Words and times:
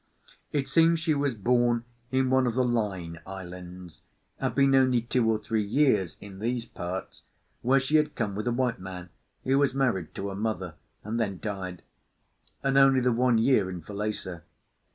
It 0.51 0.67
seems 0.67 0.99
she 0.99 1.13
was 1.13 1.35
born 1.35 1.85
in 2.09 2.31
one 2.31 2.47
of 2.47 2.55
the 2.55 2.63
Line 2.65 3.19
Islands; 3.27 4.01
had 4.39 4.55
been 4.55 4.73
only 4.73 5.01
two 5.01 5.29
or 5.31 5.37
three 5.37 5.61
years 5.61 6.17
in 6.19 6.39
these 6.39 6.65
parts, 6.65 7.21
where 7.61 7.79
she 7.79 7.97
had 7.97 8.15
come 8.15 8.33
with 8.33 8.47
a 8.47 8.51
white 8.51 8.79
man, 8.79 9.11
who 9.43 9.59
was 9.59 9.75
married 9.75 10.15
to 10.15 10.29
her 10.29 10.35
mother 10.35 10.73
and 11.03 11.19
then 11.19 11.37
died; 11.39 11.83
and 12.63 12.79
only 12.79 12.99
the 12.99 13.11
one 13.11 13.37
year 13.37 13.69
in 13.69 13.83
Falesá. 13.83 14.41